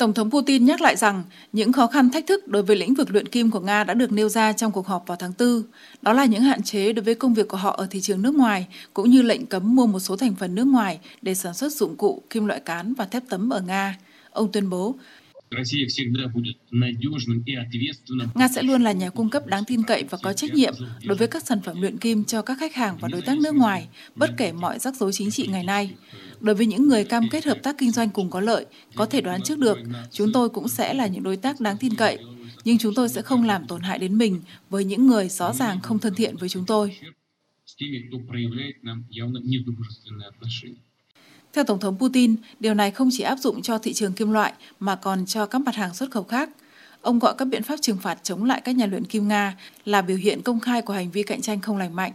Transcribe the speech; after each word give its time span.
Tổng 0.00 0.14
thống 0.14 0.30
Putin 0.30 0.64
nhắc 0.64 0.80
lại 0.80 0.96
rằng 0.96 1.22
những 1.52 1.72
khó 1.72 1.86
khăn 1.86 2.10
thách 2.10 2.26
thức 2.26 2.48
đối 2.48 2.62
với 2.62 2.76
lĩnh 2.76 2.94
vực 2.94 3.10
luyện 3.10 3.28
kim 3.28 3.50
của 3.50 3.60
Nga 3.60 3.84
đã 3.84 3.94
được 3.94 4.12
nêu 4.12 4.28
ra 4.28 4.52
trong 4.52 4.72
cuộc 4.72 4.86
họp 4.86 5.06
vào 5.06 5.16
tháng 5.20 5.32
4. 5.38 5.62
Đó 6.02 6.12
là 6.12 6.24
những 6.24 6.42
hạn 6.42 6.62
chế 6.62 6.92
đối 6.92 7.04
với 7.04 7.14
công 7.14 7.34
việc 7.34 7.48
của 7.48 7.56
họ 7.56 7.70
ở 7.70 7.86
thị 7.90 8.00
trường 8.00 8.22
nước 8.22 8.34
ngoài, 8.34 8.66
cũng 8.94 9.10
như 9.10 9.22
lệnh 9.22 9.46
cấm 9.46 9.74
mua 9.74 9.86
một 9.86 10.00
số 10.00 10.16
thành 10.16 10.34
phần 10.34 10.54
nước 10.54 10.66
ngoài 10.66 10.98
để 11.22 11.34
sản 11.34 11.54
xuất 11.54 11.72
dụng 11.72 11.96
cụ, 11.96 12.22
kim 12.30 12.46
loại 12.46 12.60
cán 12.60 12.94
và 12.94 13.04
thép 13.04 13.22
tấm 13.28 13.50
ở 13.50 13.60
Nga. 13.60 13.98
Ông 14.30 14.52
tuyên 14.52 14.70
bố, 14.70 14.94
Nga 18.34 18.48
sẽ 18.48 18.62
luôn 18.62 18.82
là 18.82 18.92
nhà 18.92 19.10
cung 19.10 19.30
cấp 19.30 19.46
đáng 19.46 19.64
tin 19.66 19.82
cậy 19.82 20.04
và 20.10 20.18
có 20.22 20.32
trách 20.32 20.54
nhiệm 20.54 20.74
đối 21.04 21.16
với 21.16 21.28
các 21.28 21.46
sản 21.46 21.60
phẩm 21.64 21.80
luyện 21.80 21.98
kim 21.98 22.24
cho 22.24 22.42
các 22.42 22.58
khách 22.60 22.74
hàng 22.74 22.96
và 23.00 23.08
đối 23.08 23.22
tác 23.22 23.38
nước 23.38 23.54
ngoài, 23.54 23.88
bất 24.16 24.30
kể 24.36 24.52
mọi 24.52 24.78
rắc 24.78 24.96
rối 24.96 25.12
chính 25.12 25.30
trị 25.30 25.46
ngày 25.46 25.64
nay. 25.64 25.94
Đối 26.40 26.54
với 26.54 26.66
những 26.66 26.88
người 26.88 27.04
cam 27.04 27.28
kết 27.30 27.44
hợp 27.44 27.58
tác 27.62 27.76
kinh 27.78 27.90
doanh 27.90 28.10
cùng 28.10 28.30
có 28.30 28.40
lợi, 28.40 28.66
có 28.94 29.06
thể 29.06 29.20
đoán 29.20 29.42
trước 29.42 29.58
được, 29.58 29.78
chúng 30.10 30.32
tôi 30.32 30.48
cũng 30.48 30.68
sẽ 30.68 30.94
là 30.94 31.06
những 31.06 31.22
đối 31.22 31.36
tác 31.36 31.60
đáng 31.60 31.76
tin 31.80 31.94
cậy, 31.94 32.18
nhưng 32.64 32.78
chúng 32.78 32.94
tôi 32.94 33.08
sẽ 33.08 33.22
không 33.22 33.44
làm 33.44 33.66
tổn 33.66 33.80
hại 33.80 33.98
đến 33.98 34.18
mình 34.18 34.40
với 34.70 34.84
những 34.84 35.06
người 35.06 35.28
rõ 35.28 35.52
ràng 35.52 35.80
không 35.80 35.98
thân 35.98 36.14
thiện 36.14 36.36
với 36.36 36.48
chúng 36.48 36.66
tôi. 36.66 36.96
Theo 41.52 41.64
Tổng 41.64 41.80
thống 41.80 41.98
Putin, 41.98 42.36
điều 42.60 42.74
này 42.74 42.90
không 42.90 43.08
chỉ 43.12 43.22
áp 43.22 43.38
dụng 43.38 43.62
cho 43.62 43.78
thị 43.78 43.92
trường 43.92 44.12
kim 44.12 44.32
loại 44.32 44.52
mà 44.80 44.96
còn 44.96 45.26
cho 45.26 45.46
các 45.46 45.58
mặt 45.58 45.74
hàng 45.74 45.94
xuất 45.94 46.10
khẩu 46.10 46.22
khác. 46.22 46.50
Ông 47.00 47.18
gọi 47.18 47.34
các 47.38 47.44
biện 47.44 47.62
pháp 47.62 47.76
trừng 47.80 47.96
phạt 47.96 48.18
chống 48.22 48.44
lại 48.44 48.60
các 48.64 48.76
nhà 48.76 48.86
luyện 48.86 49.04
kim 49.04 49.28
Nga 49.28 49.56
là 49.84 50.02
biểu 50.02 50.16
hiện 50.16 50.42
công 50.42 50.60
khai 50.60 50.82
của 50.82 50.92
hành 50.92 51.10
vi 51.10 51.22
cạnh 51.22 51.40
tranh 51.40 51.60
không 51.60 51.76
lành 51.76 51.96
mạnh. 51.96 52.12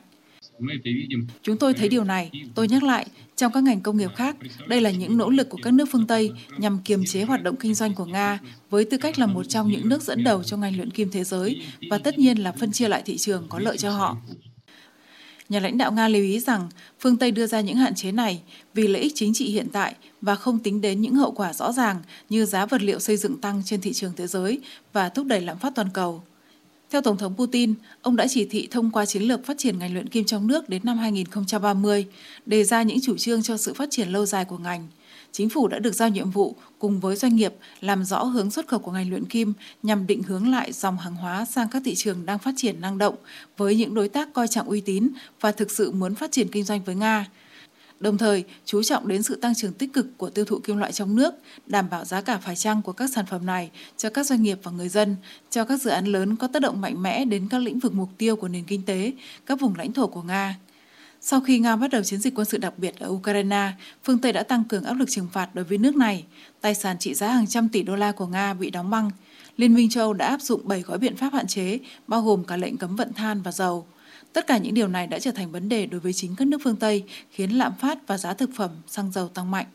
Chúng 1.41 1.57
tôi 1.57 1.73
thấy 1.73 1.89
điều 1.89 2.03
này, 2.03 2.31
tôi 2.55 2.67
nhắc 2.67 2.83
lại, 2.83 3.05
trong 3.35 3.51
các 3.51 3.63
ngành 3.63 3.81
công 3.81 3.97
nghiệp 3.97 4.11
khác, 4.15 4.35
đây 4.67 4.81
là 4.81 4.91
những 4.91 5.17
nỗ 5.17 5.29
lực 5.29 5.49
của 5.49 5.57
các 5.63 5.73
nước 5.73 5.85
phương 5.91 6.07
Tây 6.07 6.31
nhằm 6.57 6.79
kiềm 6.85 7.03
chế 7.05 7.23
hoạt 7.23 7.43
động 7.43 7.55
kinh 7.55 7.73
doanh 7.73 7.93
của 7.93 8.05
Nga 8.05 8.39
với 8.69 8.85
tư 8.85 8.97
cách 8.97 9.19
là 9.19 9.25
một 9.25 9.43
trong 9.43 9.71
những 9.71 9.89
nước 9.89 10.01
dẫn 10.03 10.23
đầu 10.23 10.43
trong 10.43 10.61
ngành 10.61 10.75
luyện 10.75 10.91
kim 10.91 11.09
thế 11.11 11.23
giới 11.23 11.61
và 11.89 11.97
tất 11.97 12.19
nhiên 12.19 12.37
là 12.37 12.51
phân 12.51 12.71
chia 12.71 12.87
lại 12.87 13.01
thị 13.05 13.17
trường 13.17 13.45
có 13.49 13.59
lợi 13.59 13.77
cho 13.77 13.91
họ. 13.91 14.17
Nhà 15.49 15.59
lãnh 15.59 15.77
đạo 15.77 15.91
Nga 15.91 16.07
lưu 16.07 16.23
ý 16.23 16.39
rằng 16.39 16.69
phương 16.99 17.17
Tây 17.17 17.31
đưa 17.31 17.47
ra 17.47 17.61
những 17.61 17.75
hạn 17.75 17.95
chế 17.95 18.11
này 18.11 18.41
vì 18.73 18.87
lợi 18.87 19.01
ích 19.01 19.11
chính 19.15 19.33
trị 19.33 19.45
hiện 19.45 19.67
tại 19.73 19.95
và 20.21 20.35
không 20.35 20.59
tính 20.59 20.81
đến 20.81 21.01
những 21.01 21.15
hậu 21.15 21.31
quả 21.31 21.53
rõ 21.53 21.71
ràng 21.71 22.01
như 22.29 22.45
giá 22.45 22.65
vật 22.65 22.81
liệu 22.81 22.99
xây 22.99 23.17
dựng 23.17 23.37
tăng 23.37 23.61
trên 23.65 23.81
thị 23.81 23.93
trường 23.93 24.11
thế 24.15 24.27
giới 24.27 24.59
và 24.93 25.09
thúc 25.09 25.27
đẩy 25.27 25.41
lạm 25.41 25.57
phát 25.57 25.75
toàn 25.75 25.89
cầu. 25.93 26.23
Theo 26.91 27.01
Tổng 27.01 27.17
thống 27.17 27.35
Putin, 27.35 27.73
ông 28.01 28.15
đã 28.15 28.27
chỉ 28.27 28.45
thị 28.45 28.67
thông 28.71 28.91
qua 28.91 29.05
chiến 29.05 29.23
lược 29.23 29.45
phát 29.45 29.57
triển 29.57 29.79
ngành 29.79 29.93
luyện 29.93 30.09
kim 30.09 30.25
trong 30.25 30.47
nước 30.47 30.69
đến 30.69 30.81
năm 30.83 30.97
2030, 30.97 32.05
đề 32.45 32.63
ra 32.63 32.83
những 32.83 33.01
chủ 33.01 33.17
trương 33.17 33.43
cho 33.43 33.57
sự 33.57 33.73
phát 33.73 33.87
triển 33.91 34.09
lâu 34.09 34.25
dài 34.25 34.45
của 34.45 34.57
ngành. 34.57 34.87
Chính 35.37 35.49
phủ 35.49 35.67
đã 35.67 35.79
được 35.79 35.95
giao 35.95 36.09
nhiệm 36.09 36.31
vụ 36.31 36.55
cùng 36.79 36.99
với 36.99 37.15
doanh 37.15 37.35
nghiệp 37.35 37.53
làm 37.81 38.03
rõ 38.03 38.23
hướng 38.23 38.51
xuất 38.51 38.67
khẩu 38.67 38.79
của 38.79 38.91
ngành 38.91 39.09
luyện 39.09 39.25
kim 39.25 39.53
nhằm 39.83 40.07
định 40.07 40.23
hướng 40.23 40.51
lại 40.51 40.71
dòng 40.71 40.97
hàng 40.97 41.15
hóa 41.15 41.45
sang 41.45 41.67
các 41.71 41.81
thị 41.85 41.95
trường 41.95 42.25
đang 42.25 42.39
phát 42.39 42.53
triển 42.57 42.81
năng 42.81 42.97
động 42.97 43.15
với 43.57 43.75
những 43.75 43.93
đối 43.93 44.09
tác 44.09 44.33
coi 44.33 44.47
trọng 44.47 44.69
uy 44.69 44.81
tín 44.81 45.09
và 45.41 45.51
thực 45.51 45.71
sự 45.71 45.91
muốn 45.91 46.15
phát 46.15 46.31
triển 46.31 46.47
kinh 46.47 46.63
doanh 46.63 46.83
với 46.83 46.95
Nga 46.95 47.25
đồng 47.99 48.17
thời 48.17 48.43
chú 48.65 48.83
trọng 48.83 49.07
đến 49.07 49.23
sự 49.23 49.35
tăng 49.35 49.55
trưởng 49.55 49.73
tích 49.73 49.93
cực 49.93 50.07
của 50.17 50.29
tiêu 50.29 50.45
thụ 50.45 50.59
kim 50.59 50.77
loại 50.77 50.91
trong 50.91 51.15
nước, 51.15 51.33
đảm 51.65 51.89
bảo 51.89 52.05
giá 52.05 52.21
cả 52.21 52.37
phải 52.37 52.55
chăng 52.55 52.81
của 52.81 52.91
các 52.91 53.09
sản 53.15 53.25
phẩm 53.25 53.45
này 53.45 53.71
cho 53.97 54.09
các 54.09 54.25
doanh 54.25 54.43
nghiệp 54.43 54.59
và 54.63 54.71
người 54.71 54.89
dân, 54.89 55.15
cho 55.49 55.65
các 55.65 55.81
dự 55.81 55.89
án 55.89 56.05
lớn 56.05 56.35
có 56.35 56.47
tác 56.47 56.61
động 56.61 56.81
mạnh 56.81 57.03
mẽ 57.03 57.25
đến 57.25 57.47
các 57.49 57.57
lĩnh 57.57 57.79
vực 57.79 57.93
mục 57.93 58.09
tiêu 58.17 58.35
của 58.35 58.47
nền 58.47 58.63
kinh 58.63 58.81
tế, 58.85 59.11
các 59.45 59.59
vùng 59.59 59.75
lãnh 59.75 59.93
thổ 59.93 60.07
của 60.07 60.21
Nga. 60.21 60.55
Sau 61.27 61.41
khi 61.41 61.59
Nga 61.59 61.75
bắt 61.75 61.91
đầu 61.91 62.03
chiến 62.03 62.19
dịch 62.19 62.35
quân 62.35 62.45
sự 62.45 62.57
đặc 62.57 62.73
biệt 62.77 62.99
ở 62.99 63.09
Ukraine, 63.09 63.71
phương 64.03 64.17
Tây 64.19 64.33
đã 64.33 64.43
tăng 64.43 64.63
cường 64.63 64.83
áp 64.83 64.93
lực 64.93 65.09
trừng 65.09 65.27
phạt 65.33 65.55
đối 65.55 65.65
với 65.65 65.77
nước 65.77 65.95
này. 65.95 66.25
Tài 66.61 66.75
sản 66.75 66.97
trị 66.99 67.13
giá 67.13 67.27
hàng 67.27 67.47
trăm 67.47 67.69
tỷ 67.69 67.83
đô 67.83 67.95
la 67.95 68.11
của 68.11 68.27
Nga 68.27 68.53
bị 68.53 68.69
đóng 68.69 68.89
băng. 68.89 69.11
Liên 69.57 69.73
minh 69.73 69.89
châu 69.89 70.13
đã 70.13 70.27
áp 70.27 70.41
dụng 70.41 70.61
7 70.67 70.81
gói 70.81 70.97
biện 70.97 71.15
pháp 71.15 71.33
hạn 71.33 71.47
chế, 71.47 71.79
bao 72.07 72.21
gồm 72.21 72.43
cả 72.43 72.57
lệnh 72.57 72.77
cấm 72.77 72.95
vận 72.95 73.13
than 73.13 73.41
và 73.41 73.51
dầu. 73.51 73.85
Tất 74.33 74.47
cả 74.47 74.57
những 74.57 74.73
điều 74.73 74.87
này 74.87 75.07
đã 75.07 75.19
trở 75.19 75.31
thành 75.31 75.51
vấn 75.51 75.69
đề 75.69 75.85
đối 75.85 75.99
với 75.99 76.13
chính 76.13 76.35
các 76.35 76.47
nước 76.47 76.57
phương 76.63 76.75
Tây, 76.75 77.03
khiến 77.31 77.51
lạm 77.51 77.73
phát 77.79 78.07
và 78.07 78.17
giá 78.17 78.33
thực 78.33 78.49
phẩm 78.55 78.71
xăng 78.87 79.11
dầu 79.11 79.27
tăng 79.27 79.51
mạnh. 79.51 79.65